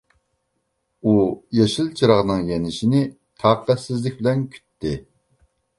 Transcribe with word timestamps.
ئۇ 1.03 1.13
يېشىل 1.59 1.91
چىراغنىڭ 2.01 2.49
يېنىشىنى 2.49 3.03
تاقەتسىزلىك 3.45 4.21
بىلەن 4.25 4.47
كۈتتى. 4.57 5.01